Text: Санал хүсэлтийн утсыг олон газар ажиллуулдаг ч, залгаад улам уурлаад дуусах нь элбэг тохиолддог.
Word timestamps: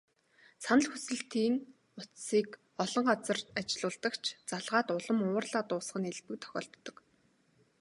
Санал 0.63 0.87
хүсэлтийн 0.91 1.55
утсыг 1.99 2.47
олон 2.83 3.05
газар 3.09 3.39
ажиллуулдаг 3.59 4.13
ч, 4.23 4.25
залгаад 4.49 4.87
улам 4.97 5.17
уурлаад 5.25 5.67
дуусах 5.69 5.97
нь 5.99 6.09
элбэг 6.11 6.37
тохиолддог. 6.41 6.95